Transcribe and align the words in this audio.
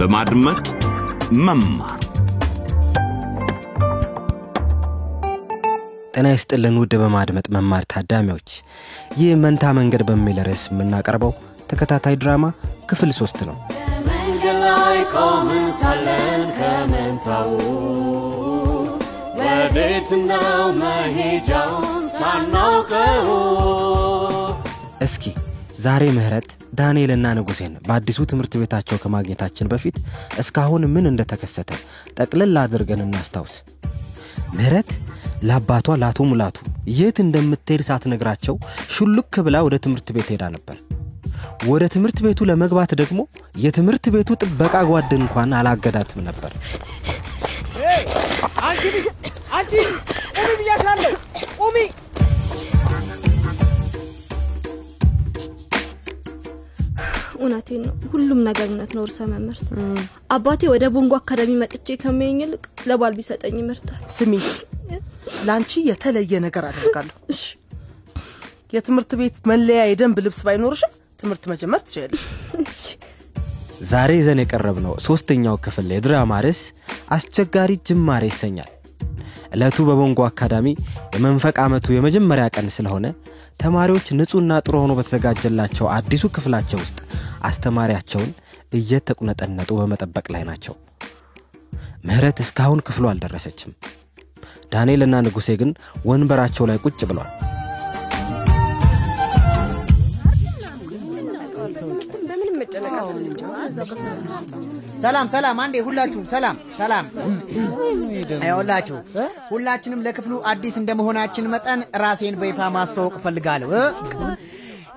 በማድመጥ 0.00 0.62
መማር። 1.38 1.98
ጤና 6.14 6.28
ይስጥልን 6.34 6.76
ውድ 6.80 6.94
በማድመጥ 7.02 7.44
መማር 7.56 7.84
ታዳሚዎች 7.92 8.48
ይህ 9.18 9.30
መንታ 9.42 9.72
መንገድ 9.78 10.02
በሚል 10.08 10.38
ርዕስ 10.48 10.62
የምናቀርበው 10.70 11.32
ተከታታይ 11.70 12.16
ድራማ 12.22 12.44
ክፍል 12.90 13.12
ሶስት 13.18 13.38
ነው። 13.48 13.56
መንገድ 14.08 14.58
ላይ 14.64 14.98
ቆምን 15.14 15.66
ሳለን 15.80 16.44
ከመንታው 16.58 17.52
ወዴት 19.40 20.10
ነው 20.24 20.62
መሄጃውን 20.80 22.02
ሳናውቀው? 22.16 23.28
እስኪ 25.00 25.24
ዛሬ 25.80 26.04
ምህረት 26.14 26.48
ዳንኤልና 26.78 27.26
ንጉሴን 27.38 27.74
በአዲሱ 27.86 28.18
ትምህርት 28.30 28.54
ቤታቸው 28.60 28.96
ከማግኘታችን 29.02 29.70
በፊት 29.72 29.96
እስካሁን 30.42 30.82
ምን 30.94 31.08
እንደተከሰተ 31.10 31.70
ጠቅልል 32.16 32.56
አድርገን 32.62 33.04
እናስታውስ። 33.04 33.54
ምህረት 34.56 34.90
ለአባቷ 35.48 35.96
ለአቶ 36.00 36.20
ሙላቱ 36.30 36.58
የት 36.96 37.18
እንደምትሄድ 37.24 37.82
ሳትነግራቸው 37.88 38.56
ሹልክ 38.94 39.34
ብላ 39.46 39.56
ወደ 39.66 39.76
ትምህርት 39.84 40.08
ቤት 40.16 40.28
ሄዳ 40.34 40.44
ነበር። 40.56 40.76
ወደ 41.68 41.84
ትምህርት 41.94 42.18
ቤቱ 42.24 42.40
ለመግባት 42.50 42.92
ደግሞ 43.00 43.20
የትምህርት 43.64 44.04
ቤቱ 44.14 44.38
ጥበቃ 44.42 44.74
ጓድ 44.90 45.10
እንኳን 45.18 45.50
አላገዳትም 45.58 46.20
ነበር። 46.28 46.52
አንቺ 48.62 48.84
አንቺ 49.56 49.72
ቁሚ 50.36 50.50
ብያሻለሁ 50.60 51.12
ቁሚ 51.60 51.76
እውነቴን 57.40 57.82
ነው። 57.84 57.94
ሁሉም 58.12 58.40
ነገር 58.46 58.66
እውነት 58.70 58.90
ነው። 58.96 59.02
እርሰ 59.06 59.18
መምህርት 59.30 59.68
አባቴ 60.30 60.62
ወደ 60.72 60.84
ቦንጎ 60.94 61.14
አካዳሚ 61.18 61.52
መጥቼ 61.62 61.96
ከመኝ 62.02 62.38
ይልቅ 62.44 62.64
ለባል 62.88 63.14
ቢሰጠኝ 63.18 63.56
ይመርጣል። 63.62 64.02
ስሚ 64.16 64.32
ለአንቺ 65.46 65.72
የተለየ 65.88 66.32
ነገር 66.46 66.64
አደርጋለሁ። 66.70 67.16
እሺ 67.32 67.42
የትምህርት 68.72 69.12
ቤት 69.20 69.36
መለያ 69.50 69.80
የደንብ 69.86 70.18
ልብስ 70.24 70.40
ባይኖርሽም 70.46 70.92
ትምህርት 71.20 71.44
መጀመር 71.52 71.80
ትችላለሽ 71.86 72.82
ዛሬ 73.90 74.10
ይዘን 74.18 74.40
የቀረብነው 74.42 74.94
ሦስተኛው 75.04 75.56
ክፍል 75.64 75.86
የድራማ 75.92 76.32
ርዕስ 76.44 76.60
አስቸጋሪ 77.16 77.72
ጅማሬ 77.88 78.24
ይሰኛል። 78.30 78.70
ዕለቱ 79.54 79.76
በቦንጎ 79.86 80.20
አካዳሚ 80.26 80.66
የመንፈቅ 81.14 81.54
ዓመቱ 81.64 81.86
የመጀመሪያ 81.94 82.44
ቀን 82.54 82.66
ስለሆነ 82.74 83.06
ተማሪዎች 83.60 84.06
ንጹሕና 84.18 84.52
ጥሩ 84.64 84.74
ሆኖ 84.82 84.92
በተዘጋጀላቸው 84.98 85.86
አዲሱ 85.96 86.24
ክፍላቸው 86.36 86.78
ውስጥ 86.82 86.98
አስተማሪያቸውን 87.40 88.30
እየተቁነጠነጡ 88.78 89.70
በመጠበቅ 89.80 90.26
ላይ 90.34 90.44
ናቸው 90.50 90.74
ምህረት 92.04 92.38
እስካሁን 92.44 92.82
ክፍሉ 92.86 93.06
አልደረሰችም 93.10 93.72
ዳንኤልና 94.72 95.16
ንጉሴ 95.26 95.50
ግን 95.60 95.70
ወንበራቸው 96.06 96.66
ላይ 96.70 96.78
ቁጭ 96.84 97.00
ብሏል 97.10 97.30
ሰላም 105.02 105.26
ሰላም፣ 105.34 105.58
አንዴ 105.62 105.76
ሁላችሁም 105.86 106.24
ሰላም 106.32 106.56
ሰላም። 106.78 107.06
ይኸውላችሁ 108.38 108.96
ሁላችንም 109.50 110.02
ለክፍሉ 110.06 110.34
አዲስ 110.50 110.74
እንደመሆናችን 110.80 111.50
መጠን 111.54 111.82
ራሴን 112.02 112.36
በይፋ 112.42 112.68
ማስተዋወቅ 112.76 113.14
እፈልጋለሁ። 113.20 113.70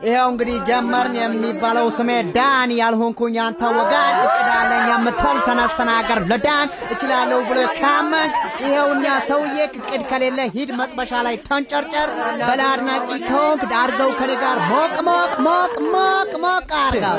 ይኸው 0.04 0.28
እንግዲህ 0.32 0.56
ጀመርን 0.68 1.14
የሚባለው 1.18 1.86
ስሜ 1.98 2.10
ዳን 2.38 2.70
ያልሆንኩኝ 2.80 3.36
አንተ 3.44 3.62
ወጋን 3.78 4.16
እቅዳለኝ 4.24 4.88
የምትል 4.90 5.38
ተነስ 5.46 5.74
ተናገር። 5.78 6.20
ለዳን 6.32 6.66
እችላለሁ 6.94 7.40
ብሎ 7.50 7.60
ካመንክ 7.78 8.34
ይኸውኛ 8.64 9.06
ሰውዬ 9.30 9.58
እቅድ 9.70 10.04
ከሌለ 10.10 10.40
ሂድ 10.56 10.72
መጥበሻ 10.80 11.22
ላይ 11.28 11.38
ተንጨርጨር። 11.48 12.10
በላ 12.42 12.62
አድናቂ 12.72 13.08
ከሆንክ 13.26 13.64
ዳርገው 13.74 14.12
ከኔ 14.20 14.32
ጋር 14.44 14.60
ሞቅ 14.72 14.94
ሞቅ 15.10 15.32
ሞቅ 15.48 15.74
ሞቅ 15.94 16.32
ሞቅ 16.46 16.70
አርገው 16.84 17.18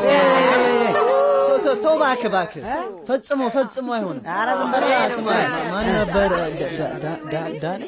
ተው 1.82 1.94
እባክህ 1.96 2.26
እባክህ። 2.28 2.64
ፈጽሞ 3.08 3.40
ፈጽሞ 3.54 3.88
አይሆንም። 3.96 4.24
ማን 5.72 5.86
ነበር 5.92 6.30
ዳን? 7.62 7.78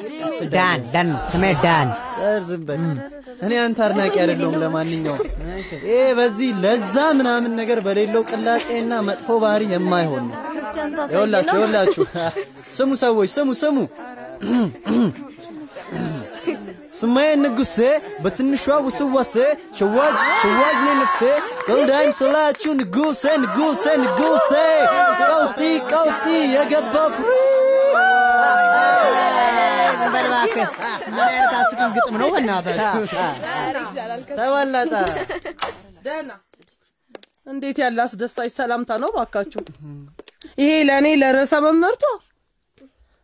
ዳን? 0.55 0.81
ዳን 0.93 1.09
ስሜ 1.29 1.43
ዳን። 1.65 1.89
ዝም 2.47 2.63
በል። 2.67 2.83
እኔ 3.41 3.53
አንተ 3.63 3.79
አድናቂ 3.85 4.15
አይደለሁም 4.21 4.55
ለማንኛውም። 4.61 5.21
ይሄ 5.85 5.99
በዚህ 6.19 6.49
ለዛ 6.63 6.95
ምናምን 7.19 7.53
ነገር 7.59 7.79
በሌለው 7.87 8.23
ቅላጼና 8.31 8.93
መጥፎ 9.09 9.37
ባህሪ 9.43 9.63
የማይሆን 9.73 10.25
ነው። 10.29 10.37
ይኸውላችሁ 11.07 11.57
ይኸውላችሁ። 11.57 12.05
ስሙ 12.73 12.91
ሰዎች 13.03 13.29
ስሙ 13.37 13.49
ስሙ 13.61 13.77
ስማዬ 16.97 17.29
ንጉሴ 17.41 17.77
በትንሿ 18.23 18.53
ውስዋሴ 18.85 19.33
ሸዋጅ 19.77 20.13
ሸዋጅ 20.41 20.77
ነኝ 20.85 20.95
ነፍሴ 21.01 21.21
ጎልዳይም 21.67 22.11
ስላችሁ 22.19 22.71
ንጉሴ 22.79 23.23
ንጉሴ 23.43 23.83
ንጉሴ 24.03 24.51
ቀውጢ 25.21 25.59
ቀውጢ 25.91 26.25
እባክህ። 26.79 27.27
ምን 31.79 31.91
ግጥም 31.95 32.15
ነው? 32.21 32.29
ተበለጠ 34.37 34.93
ደህና 36.05 36.31
እንዴት 37.47 37.77
ያለ 37.83 37.99
አስደሳች 38.05 38.51
ሰላምታ 38.57 38.91
ነው 39.03 39.09
ባካችሁ 39.15 39.61
ይሄ 40.61 40.71
ለእኔ 40.89 41.07
ለርዕሰ 41.21 41.53
መምህርቷ 41.65 42.03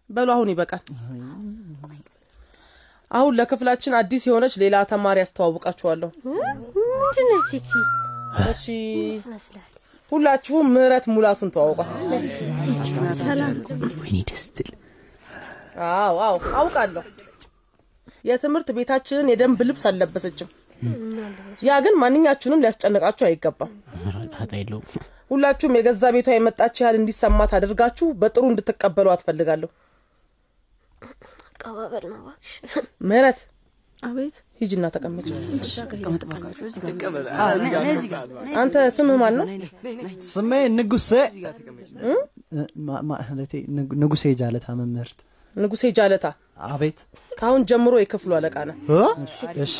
በሉ 0.09 0.29
አሁን 0.35 0.50
ይበቃል 0.53 0.84
አሁን 3.13 3.34
ለክፍላችን 3.40 3.96
አዲስ 4.00 4.24
የሆነች 4.28 4.53
ሌላ 4.62 4.75
ተማሪ 4.91 5.18
ያስተዋውቃችኋለሁ 5.24 6.09
ምንድነው 6.28 7.41
ሲቲ 7.50 7.69
እሺ 8.46 8.66
ሁላችሁም 10.12 10.68
ምህረት 10.74 11.06
ሙላቱን 11.13 11.52
ተዋውቋል 11.53 11.90
ሰላም። 13.22 13.53
አዎ 15.91 16.18
አዎ 16.25 16.35
አውቃለሁ። 16.59 17.03
የትምህርት 18.29 18.68
ቤታችንን 18.78 19.29
የደንብ 19.31 19.62
ልብስ 19.68 19.84
አልለበሰችም። 19.90 20.50
ያ 21.68 21.79
ግን 21.85 21.96
ማንኛችሁንም 22.02 22.62
ሊያስጨንቃችሁ 22.63 23.25
አይገባም። 23.29 23.72
ሁላችሁም 25.31 25.75
የገዛ 25.78 26.03
ቤቷ 26.16 26.29
የመጣች 26.35 26.75
ያህል 26.81 26.97
እንዲሰማት 27.00 27.52
አድርጋችሁ 27.57 28.07
በጥሩ 28.22 28.44
እንድትቀበሉ 28.52 29.07
አትፈልጋለሁ 29.13 29.69
አቀባበል 31.63 32.03
ነው 32.07 32.18
እባክሽ። 32.22 32.53
ምህረት! 33.03 33.40
አቤት! 34.03 34.38
ሂጅና 34.62 34.85
ተቀመጭ። 34.94 35.28
አንተ 38.62 38.75
ስምህ 38.96 39.18
ማን 39.22 39.35
ነው 39.40 39.46
ስሜ 40.28 40.52
ንጉሴ። 40.75 41.12
ማ- 42.88 43.03
ማለቴ 43.09 43.53
ንጉ- 43.75 43.97
ንጉሴ 44.02 44.23
ጃለታ 44.41 44.66
መምህርት። 44.79 45.19
ንጉሴ 45.56 45.84
ጃለታ 45.97 46.25
አቤት። 46.58 46.97
ከአሁን 47.38 47.62
ጀምሮ 47.69 47.94
የክፍሉ 48.00 48.31
አለቃ 48.38 48.56
ነህ 48.68 48.75
እሺ። 49.64 49.74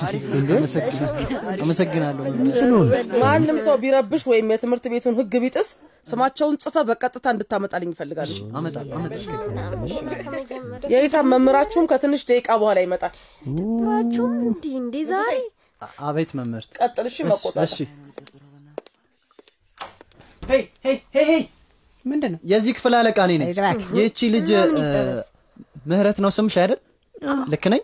አመሰግናለሁ። 1.64 2.24
ማንም 3.24 3.58
ሰው 3.66 3.76
ቢረብሽ 3.84 4.24
ወይም 4.32 4.52
የትምህርት 4.54 4.86
ቤቱን 4.94 5.16
ህግ 5.20 5.34
ቢጥስ 5.44 5.70
ስማቸውን 6.06 6.56
ጽፈ 6.64 6.76
በቀጥታ 6.88 7.26
እንድታመጣልኝ 7.34 7.92
ይፈልጋለሁ 7.94 8.38
አመጣለሁ 8.58 8.94
አመጣለሁ። 8.98 9.92
የሂሳብ 10.94 11.26
መምህራችሁም 11.34 11.88
ከትንሽ 11.92 12.24
ደቂቃ 12.30 12.50
በኋላ 12.62 12.80
ይመጣል። 12.86 13.14
ብራችሁም 13.78 14.34
እንዲህ 14.44 14.74
እንዴ 14.82 14.96
ዛሬ? 15.12 15.36
አቤት 16.04 16.32
መምህርት። 16.38 16.72
ቀጥል 16.82 17.08
እሺ 17.10 17.18
መቆጣት 17.30 17.64
እሺ። 17.68 17.78
ሄይ 20.42 20.64
ሄይ 20.86 20.98
ሄይ 21.16 21.26
ሄይ! 21.30 21.44
ምንድን 22.06 22.32
ነው? 22.34 22.40
የዚህ 22.52 22.72
ክፍል 22.78 22.94
አለቃ 22.98 23.20
እኔ 23.28 23.34
ነኝ። 23.42 23.50
ይህቺ 23.98 24.20
ልጅ 24.36 24.50
ምህረት 25.84 26.18
ነው 26.24 26.32
ስምሽ 26.38 26.56
አይደል? 26.62 26.80
ልክ 27.52 27.66
ነኝ? 27.74 27.82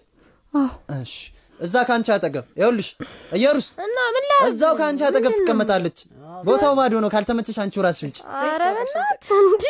እሺ። 0.96 1.14
እዛ 1.60 1.76
ከአንቺ 1.88 2.08
አጠገብ 2.16 2.46
ይኸውልሽ 2.60 2.90
እየሩስ 3.38 3.66
እና 3.86 3.98
ምን 4.16 4.26
ላ 4.30 4.34
እዛው 4.50 4.74
ከአንቺ 4.80 5.02
አጠገብ 5.08 5.34
ትቀመጣለች። 5.40 5.98
ቦታው 6.46 6.74
ባዶ 6.78 6.94
ነው። 7.04 7.10
ካልተመቸሽ 7.14 7.58
አንቺው 7.64 7.84
ራስሽ 7.86 8.04
ውጭ 8.08 8.18
ኧረ 8.44 8.62
በናት 8.76 9.26
እንዲ 9.40 9.64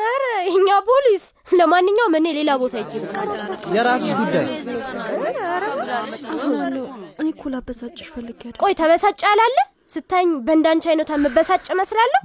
ኧረ 0.00 0.24
እኛ 0.52 0.68
ፖሊስ 0.88 1.24
ለማንኛውም 1.58 2.16
እኔ 2.20 2.26
ሌላ 2.38 2.50
ቦታ 2.62 2.74
ሂጅ። 2.82 2.94
የራስሽ 3.76 4.12
ጉዳይ። 4.20 4.46
እኔ 7.20 7.28
እኮ 7.30 7.42
ላበሳጭሽ 7.54 8.08
ፈልጌ 8.14 8.40
ቆይ 8.62 8.74
ተበሳጭ 8.80 9.20
ያላለ 9.28 9.58
ስታኝ 9.94 10.28
በእንዳንቺ 10.46 10.84
አይነቷ 10.90 11.10
የምበሳጭ 11.18 11.66
እመስላለሁ 11.74 12.20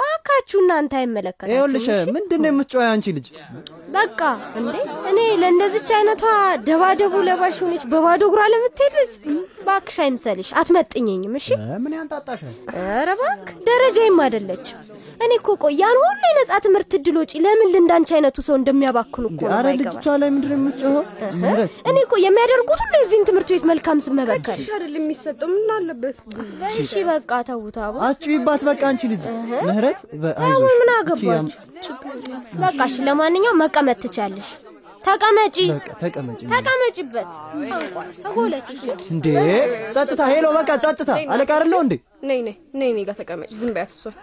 ባካችሁ 0.00 0.58
እናንተ 0.62 0.92
አይመለከታችሁም። 0.98 1.54
ይኸውልሽ? 1.54 1.86
ምንድን 2.16 2.40
ነው 2.42 2.50
የምትጮኸው 2.50 2.88
አንቺ 2.88 3.06
ልጅ? 3.16 3.26
በቃ 3.94 4.20
እንዴ 4.58 4.74
እኔ 5.10 5.18
ለእንደዚች 5.42 5.90
አይነቷ 5.96 6.24
ደባደቡ 6.66 7.14
ለባሽ 7.28 7.58
ሆነች 7.64 7.84
በባዶ 7.92 8.22
እግሯ 8.30 8.42
ለምትሄድ 8.54 8.94
ልጅ 9.00 9.12
ባክሽ 9.66 9.98
አይምሰልሽ፣ 10.04 10.50
አትመጥኘኝም። 10.60 11.36
እሺ 11.40 11.48
ምን 11.84 11.94
ያንጣጣሻል? 11.98 12.54
ኧረ 12.76 13.08
እባክህ 13.16 13.56
አይደለችም። 14.24 14.78
እኔ 15.22 15.32
እኮ 15.38 15.48
ቆይ 15.62 15.74
ያን 15.80 15.96
ሁሉ 16.02 16.20
የነጻ 16.28 16.52
ትምህርት 16.64 16.92
እድል 16.98 17.16
ወጪ 17.20 17.32
ለምን 17.44 17.68
ለእንዳንቺ 17.72 18.08
አይነቱ 18.16 18.38
ሰው 18.46 18.54
እንደሚያባክኑ 18.58 19.24
እኮ 19.30 19.40
ነው 19.44 19.54
አረ 19.56 19.66
ልጅቷ 19.80 20.06
ላይ 20.20 20.30
ምንድን 20.34 20.52
የምትጮኸው? 20.56 21.02
ምህረት 21.42 21.74
እኔ 21.90 21.96
እኮ 22.04 22.14
የሚያደርጉት 22.24 22.80
ሁሉ 22.84 22.92
የዚህን 23.00 23.26
ትምህርት 23.28 23.50
ቤት 23.54 23.64
መልካም 23.70 24.00
ስም 24.04 24.16
መበከል። 24.20 24.58
አይደል 24.68 24.94
የሚሰጠው 24.98 25.50
ምን 25.54 25.70
አለበት 25.76 26.18
እሺ 26.76 26.92
በቃ 27.10 27.30
አቦ። 27.52 27.96
አትጩይባት 28.08 28.62
በቃ 28.70 28.82
አንቺ 28.90 29.02
ልጅ 29.12 29.24
ምህረት 29.68 30.00
አይዞሽ 30.42 30.76
ምን 30.82 30.92
አገባች? 30.96 31.52
በቃ 32.62 32.78
እሺ፣ 32.86 32.96
ለማንኛውም 33.08 33.60
መቀመጥ 33.62 33.98
ትቻለሽ። 34.04 34.50
ተቀመጪ፣ 35.04 35.56
ተቀመጪበት። 36.52 37.30
ተጎለች። 38.24 38.68
እንዴ 39.12 39.26
ጸጥታ 39.94 40.22
ሄሎ 40.32 40.46
በቃ 40.58 40.70
ጸጥታ 40.84 41.10
አለቃ 41.34 41.50
አይደለው 41.56 41.80
እንዴ 41.84 41.94
ነይ 42.22 42.40
ነይ 42.46 42.54
ነይ 42.78 42.88
እኔ 42.92 43.00
ጋር 43.06 43.16
ተቀመጭ 43.20 43.48
ዝም 43.56 43.70
በያት 43.76 43.90
እሷን 43.94 44.14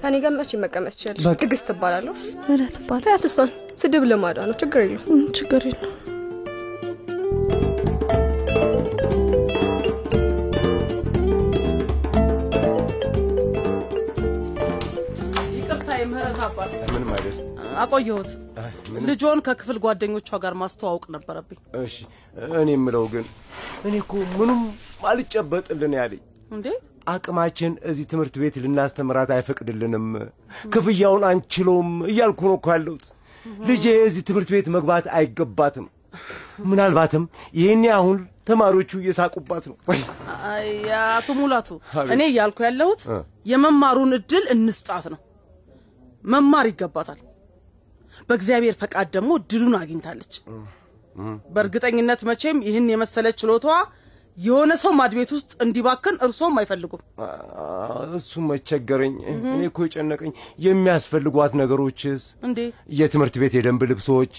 ከኔ 0.00 0.14
ጋር 0.24 0.32
መቼ 0.36 0.50
መቀመጥ 0.62 0.92
ትችላለሽ 0.94 1.26
ትዕግስት 1.42 1.68
ባል 1.82 2.06
ታያት 3.04 3.24
እሷን 3.28 3.50
ስድብ 3.82 4.04
ልማዷ 4.10 4.38
ነው 4.48 4.56
ችግር 4.62 4.80
የለም 4.86 5.20
ችግር 5.38 5.62
የለም። 5.68 5.92
ይቅርታ 15.54 15.88
የምህረት 16.00 16.40
አባት። 16.46 16.72
ምንም 16.92 17.10
አይደል። 17.16 17.36
አቆየሁት። 17.82 18.30
ልጆን 19.08 19.38
ከክፍል 19.46 19.78
ጓደኞቿ 19.84 20.38
ጋር 20.44 20.54
ማስተዋወቅ 20.60 21.04
ነበረብኝ። 21.14 21.58
እሺ 21.82 21.96
እኔ 22.56 22.68
የምለው 22.76 23.06
ግን 23.14 23.26
እኔ 23.84 23.94
እኮ 24.02 24.12
ምኑም 24.34 24.60
አልጨበጥልን 25.08 25.94
ያለኝ። 26.00 26.22
እንዴት 26.50 26.84
አቅማችን 27.06 27.72
እዚህ 27.84 28.04
ትምህርት 28.10 28.34
ቤት 28.42 28.54
ልናስተምራት 28.64 29.30
አይፈቅድልንም፣ 29.34 30.06
ክፍያውን 30.74 31.24
አንችለውም 31.30 31.90
እያልኩ 32.10 32.40
ነው 32.46 32.56
እኮ 32.58 32.68
ያለሁት። 32.74 33.04
ልጄ 33.68 33.84
እዚህ 34.06 34.22
ትምህርት 34.28 34.50
ቤት 34.54 34.68
መግባት 34.76 35.06
አይገባትም። 35.16 35.86
ምናልባትም 36.70 37.24
ይህኔ 37.58 37.84
አሁን 37.96 38.16
ተማሪዎቹ 38.48 38.92
እየሳቁባት 39.00 39.64
ነው። 39.70 39.76
አቶ 41.08 41.28
ሙላቱ 41.38 41.68
እኔ 42.14 42.20
እያልኩ 42.30 42.58
ያለሁት 42.66 43.02
የመማሩን 43.50 44.12
እድል 44.18 44.44
እንስጣት 44.54 45.06
ነው። 45.14 45.20
መማር 46.24 46.66
ይገባታል። 46.70 47.20
በእግዚአብሔር 48.28 48.76
ፈቃድ 48.82 49.08
ደግሞ 49.16 49.30
እድሉን 49.40 49.74
አግኝታለች። 49.80 50.34
በእርግጠኝነት 51.54 52.20
መቼም 52.28 52.58
ይህን 52.66 52.86
የመሰለ 52.92 53.26
ችሎታዋ 53.40 53.76
የሆነ 54.36 54.72
ሰው 54.80 54.92
ማድቤት 54.98 55.30
ውስጥ 55.34 55.50
እንዲባክን 55.64 56.16
እርሶም 56.26 56.54
አይፈልጉም። 56.60 57.02
እሱ 58.16 58.40
መቸገረኝ። 58.48 59.14
እኔ 59.46 59.60
እኮ 59.68 59.78
የጨነቀኝ 59.86 60.32
የሚያስፈልጓት 60.64 61.52
ነገሮችስ 61.60 62.22
እንዴ 62.42 62.58
የትምህርት 62.98 63.36
ቤት 63.42 63.54
የደንብ 63.58 63.84
ልብሶች፣ 63.90 64.34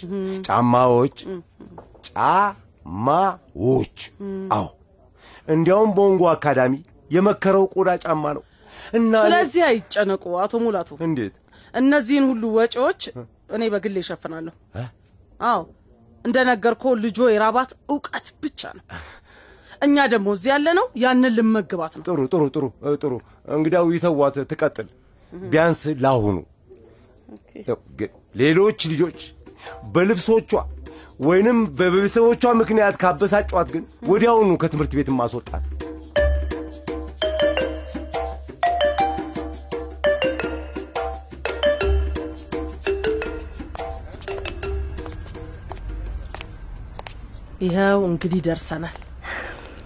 ጫማዎች፣ 0.47 1.17
ጫማዎች። 2.09 3.97
አዎ 4.55 4.67
እንዲያውም 5.47 5.93
ቦንጎ 5.97 6.23
አካዳሚ 6.33 6.75
የመከረው 7.11 7.65
ቆዳ 7.73 7.89
ጫማ 8.03 8.25
ነው 8.37 8.43
እና 8.93 9.13
ስለዚህ 9.25 9.61
አይጨነቁ 9.69 10.23
አቶ 10.43 10.55
ሙላቱ። 10.63 10.89
እንዴት 11.07 11.35
እነዚህን 11.73 12.25
ሁሉ 12.29 12.43
ወጪዎች 12.57 13.01
እኔ 13.55 13.63
በግል 13.73 13.95
ይሸፍናለሁ። 14.01 14.53
አዎ 15.47 15.61
እንደነገርኮ 16.25 16.83
ልጆ 17.03 17.19
የራባት 17.31 17.71
እውቀት 17.89 18.27
ብቻ 18.43 18.61
ነው። 18.77 18.83
እኛ 19.81 20.05
ደግሞ 20.13 20.27
እዚህ 20.35 20.49
ያለ 20.53 20.67
ነው 20.79 20.85
ያንን 21.03 21.33
ልመግባት 21.37 21.93
ነው። 21.97 22.03
ጥሩ 22.07 22.19
ጥሩ 22.33 22.43
ጥሩ 22.51 22.65
ጥሩ 23.03 23.13
እንግዲያው 23.55 23.87
ይተዋት 23.95 24.37
ትቀጥል። 24.51 24.87
ቢያንስ 25.49 25.81
ላሁኑ 26.03 26.37
ሌሎች 28.35 28.79
ልጆች 28.91 29.19
በልብሶቿ 29.93 30.51
ወይንም 31.19 31.57
በቤተሰቦቿ 31.77 32.45
ምክንያት 32.61 32.95
ካበሳጯት 33.01 33.67
ግን 33.73 33.83
ወዲያውኑ 34.07 34.51
ከትምህርት 34.63 34.93
ቤት 34.97 35.09
ማስወጣት። 35.19 35.63
ይኸው 47.65 47.99
እንግዲህ 48.09 48.39
ደርሰናል። 48.47 48.97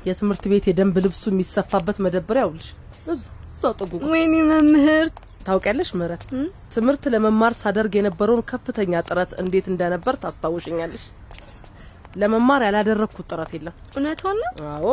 የትምህርት 0.05 0.43
ቤት 0.51 0.65
የደንብ 0.69 0.95
ልብሱ 1.03 1.23
የሚሰፋበት 1.31 1.97
መደብሪያ 2.03 2.43
ያውልሽ 2.43 2.67
እዛ- 3.07 3.31
እዛው 3.49 3.73
ጥጉ 3.79 3.91
ወይኔ 4.11 4.33
መምህርት 4.49 5.15
ታውቂያለሽ 5.45 5.89
ምህረት፣ 5.97 6.23
ትምህርት 6.73 7.03
ለመማር 7.13 7.53
ሳደርግ 7.59 7.93
የነበረውን 7.97 8.41
ከፍተኛ 8.49 9.01
ጥረት 9.07 9.31
እንዴት 9.41 9.67
እንደነበር 9.71 10.15
ታስታውሽኛለሽ። 10.23 11.03
ለመማር 12.15 12.61
ያላደረግኩት 12.67 13.27
ጥረት 13.31 13.51
የለም። 13.55 13.75
እውነቷን 13.91 14.37
ነው 14.43 14.51
አዎ 14.71 14.87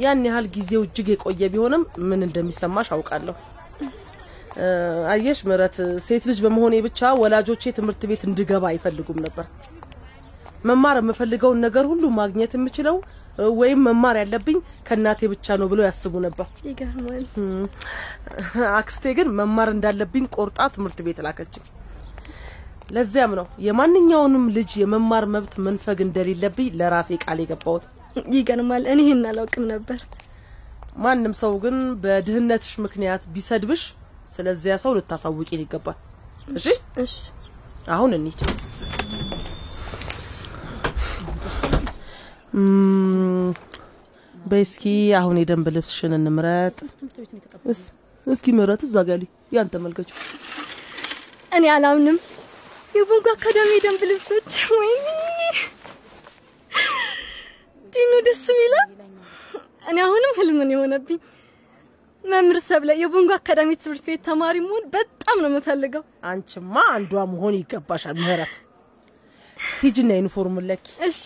ያን 0.00 0.22
ያህል 0.26 0.46
ጊዜው 0.54 0.82
እጅግ 0.86 1.08
የቆየ 1.12 1.42
ቢሆንም 1.52 1.82
ምን 2.08 2.20
እንደሚሰማሽ 2.26 2.88
አውቃለሁ። 2.96 3.36
አየሽ 5.12 5.38
ምህረት፣ 5.48 5.76
ሴት 6.04 6.24
ልጅ 6.28 6.38
በመሆኔ 6.44 6.76
ብቻ 6.86 7.10
ወላጆቼ 7.20 7.72
ትምህርት 7.76 8.02
ቤት 8.10 8.22
እንድገባ 8.28 8.64
አይፈልጉም 8.70 9.18
ነበር። 9.26 9.46
መማር 10.64 10.96
የምፈልገውን 11.00 11.60
ነገር 11.66 11.84
ሁሉ 11.90 12.04
ማግኘት 12.16 12.52
የምችለው 12.56 12.96
ወይም 13.58 13.80
መማር 13.86 14.16
ያለብኝ 14.20 14.56
ከእናቴ 14.86 15.28
ብቻ 15.32 15.56
ነው 15.60 15.68
ብለው 15.70 15.84
ያስቡ 15.86 16.14
ነበር። 16.24 16.46
ይገርማል 16.68 17.24
አክስቴ 18.74 19.12
ግን 19.18 19.28
መማር 19.38 19.70
እንዳለብኝ 19.74 20.24
ቆርጣ 20.36 20.58
ትምህርት 20.74 20.98
ቤት 21.06 21.20
ላከችኝ። 21.26 21.66
ለዚያም 22.90 23.32
ነው 23.38 23.46
የማንኛውንም 23.66 24.44
ልጅ 24.56 24.70
የመማር 24.80 25.24
መብት 25.34 25.54
መንፈግ 25.66 25.98
እንደሌለብኝ 26.06 26.68
ለራሴ 26.80 27.18
ቃል 27.24 27.40
የገባሁት። 27.42 27.84
ይገርማል 28.36 28.84
እኔ 28.92 29.00
ይህን 29.06 29.22
አላውቅም 29.30 29.66
ነበር 29.72 30.00
ማንም 30.98 31.34
ሰው 31.40 31.52
ግን 31.64 31.76
በድህነትሽ 32.02 32.72
ምክንያት 32.84 33.22
ቢሰድብሽ 33.34 33.82
ስለዚያ 34.32 34.74
ሰው 34.82 34.92
ልታሳውቂን 34.96 35.62
ይገባል። 35.64 35.98
እሺ 36.56 36.66
እሺ 37.04 37.14
አሁን 37.94 38.10
እንሂድ። 38.16 38.40
እም፣ 44.40 44.48
በይ 44.50 44.62
እስኪ 44.66 44.84
አሁን 45.18 45.36
የደንብ 45.40 45.66
ልብስሽን 45.74 46.12
እንምረጥ። 46.16 46.76
እስ- 47.72 47.88
እስኪ 48.26 48.46
ምረት 48.56 48.82
እዛ 48.86 48.96
ጋሊ 49.08 49.22
ያን 49.54 49.70
ተመልከቹ። 49.72 50.10
እኔ 51.52 51.64
አላምንም 51.74 52.18
የቦንጎ 52.94 53.26
አካዳሚ 53.34 53.70
የደንብ 53.76 54.02
ልብሶች 54.10 54.50
ወይኔ 54.74 55.06
ዲኑ 57.92 58.12
ደስ 58.26 58.44
ሚላ 58.58 58.74
እኔ 59.84 59.98
አሁንም 60.04 60.34
ህልምን 60.38 60.72
የሆነብኝ 60.74 61.18
መምህር 62.24 62.58
ሰብለ 62.66 62.90
የቦንጎ 63.00 63.30
አካዳሚ 63.36 63.70
ትምህርት 63.82 64.04
ቤት 64.08 64.22
ተማሪ 64.26 64.56
መሆን 64.64 64.84
በጣም 64.94 65.36
ነው 65.42 65.48
የምፈልገው 65.50 66.02
አንቺማ 66.30 66.74
አንዷ 66.94 67.22
መሆን 67.32 67.54
ይገባሻል 67.58 68.16
ምህረት። 68.20 68.54
ሂጂና 69.80 70.10
ዩኒፎርሙን 70.18 70.66
ለኪ። 70.70 70.86
እሺ 71.08 71.18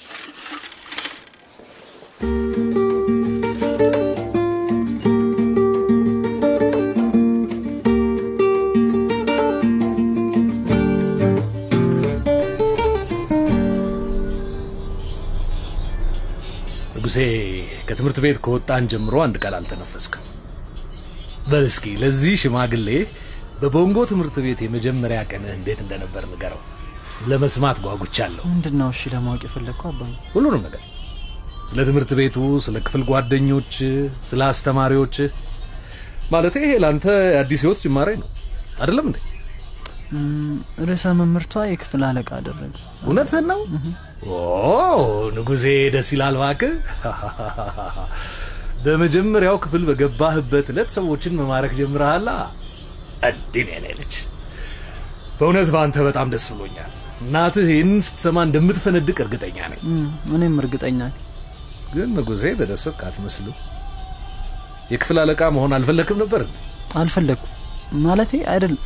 ንጉሴ 17.15 17.25
ከትምህርት 17.87 18.19
ቤት 18.23 18.39
ከወጣን 18.45 18.85
ጀምሮ 18.93 19.15
አንድ 19.25 19.37
ቃል 19.43 19.55
አልተነፈስክም። 19.59 20.23
በል 21.51 21.65
እስኪ 21.69 21.85
ለዚህ 22.01 22.35
ሽማግሌ 22.43 22.89
በቦንጎ 23.61 23.99
ትምህርት 24.11 24.37
ቤት 24.45 24.61
የመጀመሪያ 24.65 25.19
ቀንህ 25.31 25.53
እንዴት 25.57 25.81
እንደነበር 25.85 26.25
ንገረው። 26.31 26.61
ለመስማት 27.31 27.79
ጓጉቻለሁ። 27.85 28.43
ምንድን 28.51 28.75
ነው 28.81 28.89
እሺ 28.95 29.03
ለማወቅ 29.15 29.43
የፈለግከው 29.47 29.91
አባዬ? 29.93 30.11
ሁሉንም 30.35 30.63
ነገር 30.67 30.83
ስለ 31.71 31.79
ትምህርት 31.89 32.11
ቤቱ፣ 32.19 32.37
ስለ 32.67 32.77
ክፍል 32.87 33.05
ጓደኞች፣ 33.11 33.75
ስለ 34.31 34.41
አስተማሪዎች 34.51 35.17
ማለት 36.35 36.57
ይሄ 36.59 36.73
ለአንተ 36.83 37.07
የአዲስ 37.31 37.63
ህይወት 37.65 37.81
ጅማሬ 37.85 38.11
ነው 38.23 38.29
አይደለም 38.81 39.07
እንዴ? 39.11 39.19
ርዕሰ 40.89 41.05
መምህርቷ 41.19 41.65
የክፍል 41.69 42.03
አለቃ 42.09 42.31
አደረጉ። 42.39 42.73
እውነትህን 43.05 43.47
ነው? 43.51 43.61
ንጉሴ 45.37 45.65
ደስ 45.95 46.09
ይላል 46.15 46.37
እባክህ። 46.39 46.75
በመጀመሪያው 48.85 49.57
ክፍል 49.63 49.83
በገባህበት 49.89 50.67
ዕለት 50.73 50.91
ሰዎችን 50.97 51.37
መማረክ 51.39 51.73
ጀምረሃላ። 51.79 52.29
ነው 53.25 53.69
የኔ 53.71 53.87
ልጅ። 54.01 54.15
በእውነት 55.39 55.69
በአንተ 55.75 55.97
በጣም 56.09 56.27
ደስ 56.35 56.45
ብሎኛል። 56.53 56.93
እናትህ 57.23 57.69
ይህን 57.73 57.93
ስትሰማ 58.07 58.39
እንደምትፈነድቅ 58.47 59.17
እርግጠኛ 59.25 59.59
ነኝ። 59.73 59.81
እኔም 60.37 60.57
እርግጠኛ 60.63 60.99
ነኝ። 61.07 61.17
ግን 61.95 62.11
ንጉሴ 62.17 62.43
የተደሰትክ 62.51 63.03
አትመስልም። 63.09 63.57
የክፍል 64.93 65.19
አለቃ 65.23 65.43
መሆን 65.57 65.75
አልፈለክም 65.77 66.19
ነበር? 66.23 66.43
እንዴ? 66.95 67.43
ማለቴ 68.05 68.33
አይደለም 68.53 68.81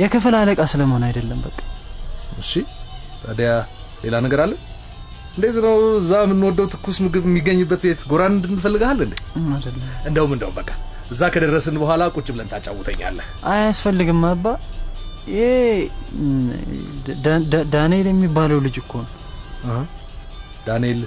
የክፍል 0.00 0.34
አለቃ 0.38 0.60
ስለመሆን 0.72 1.02
አይደለም 1.08 1.40
በቃ 1.46 1.58
እሺ፣ 2.42 2.52
ታዲያ 3.24 3.50
ሌላ 4.04 4.16
ነገር 4.24 4.40
አለ? 4.44 4.52
እንዴት 5.36 5.56
ነው 5.64 5.76
እዛ 5.98 6.10
የምንወደው 6.24 6.66
ትኩስ 6.72 6.96
ምግብ 7.04 7.24
የሚገኝበት 7.28 7.80
ቤት 7.86 8.00
ጎራን 8.10 8.34
እንድንፈልግሃል 8.36 8.98
እንዴ? 9.06 9.14
እንደውም 10.08 10.32
እንደውም 10.36 10.54
በቃ 10.58 10.70
እዛ 11.10 11.22
ከደረስን 11.34 11.76
በኋላ 11.82 12.02
ቁጭ 12.16 12.26
ብለን 12.34 12.48
ታጫውተኛለህ። 12.52 13.26
አያስፈልግም 13.52 14.22
አባ 14.30 14.44
ይሄ 15.32 15.42
ዳንኤል 17.74 18.06
የሚባለው 18.10 18.58
ልጅ 18.66 18.76
እኮ 18.82 18.92
ነው 19.04 19.12
ዳንኤል 20.66 21.00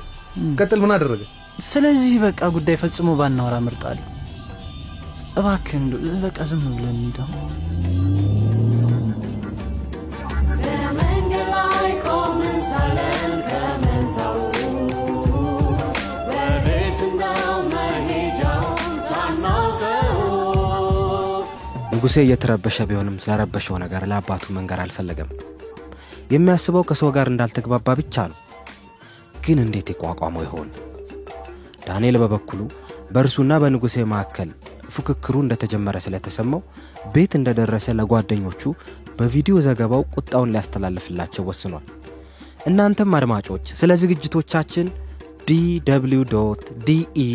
ቀጥል፣ 0.59 0.79
ምን 0.83 0.91
አደረገ? 0.95 1.21
ስለዚህ 1.67 2.13
በቃ 2.23 2.39
ጉዳይ 2.55 2.75
ፈጽሞ 2.81 3.09
ባናወራ 3.19 3.55
እመርጣለሁ 3.61 4.05
እባክህ 5.37 5.75
እንደው 5.79 5.99
በቃ 6.23 6.37
ዝም 6.49 6.63
ብለን 6.77 6.99
ሳናውቀው 19.07 20.13
ንጉሴ 21.91 22.15
እየተረበሸ 22.23 22.85
ቢሆንም 22.89 23.15
ስለረበሸው 23.23 23.75
ነገር 23.83 24.03
ለአባቱ 24.09 24.45
መንገር 24.57 24.81
አልፈለገም። 24.83 25.29
የሚያስበው 26.33 26.83
ከሰው 26.89 27.09
ጋር 27.15 27.27
እንዳልተግባባ 27.31 27.95
ብቻ 27.99 28.25
ነው። 28.31 28.39
ግን 29.45 29.59
እንዴት 29.63 29.89
የቋቋመው 29.91 30.43
ይሆን? 30.47 30.69
ዳንኤል 31.87 32.17
በበኩሉ 32.21 32.61
በእርሱና 33.13 33.53
በንጉሴ 33.63 34.05
መካከል 34.11 34.49
ፉክክሩ 34.95 35.35
እንደተጀመረ 35.43 35.97
ስለተሰማው 36.05 36.61
ቤት 37.13 37.33
እንደደረሰ 37.39 37.95
ለጓደኞቹ 37.99 38.61
በቪዲዮ 39.17 39.55
ዘገባው 39.67 40.03
ቁጣውን 40.15 40.53
ሊያስተላልፍላቸው 40.53 41.45
ወስኗል። 41.49 41.85
እናንተም 42.69 43.15
አድማጮች 43.17 43.65
ስለ 43.79 43.91
ዝግጅቶቻችን 44.01 44.87
ዲw 45.47 46.39
ዲኢ 46.87 47.27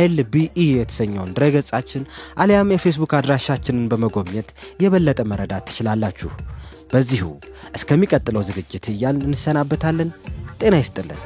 ኤልቢኢ 0.00 0.66
የተሰኘውን 0.70 1.32
ድረገጻችን 1.36 2.02
አሊያም 2.42 2.72
የፌስቡክ 2.74 3.14
አድራሻችንን 3.18 3.88
በመጎብኘት 3.92 4.50
የበለጠ 4.84 5.20
መረዳት 5.32 5.66
ትችላላችሁ። 5.70 6.30
በዚሁ 6.92 7.26
እስከሚቀጥለው 7.78 8.44
ዝግጅት 8.48 8.86
እያልን 8.94 9.26
እንሰናበታለን። 9.28 10.10
ጤና 10.60 10.76
ይስጥልን። 10.82 11.20